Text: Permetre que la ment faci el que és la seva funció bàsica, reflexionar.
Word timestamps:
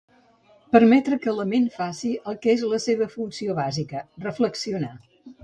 Permetre 0.75 1.17
que 1.25 1.33
la 1.39 1.45
ment 1.51 1.67
faci 1.75 2.13
el 2.31 2.39
que 2.47 2.55
és 2.55 2.65
la 2.73 2.81
seva 2.87 3.09
funció 3.13 3.59
bàsica, 3.61 4.03
reflexionar. 4.27 4.93